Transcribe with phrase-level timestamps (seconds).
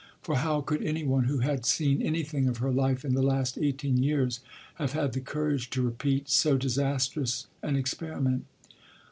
[0.23, 3.59] For how could any one who had seen anything of her life in the last
[3.59, 4.39] eighteen years
[4.77, 8.45] have had the courage to repeat so disastrous an experiment?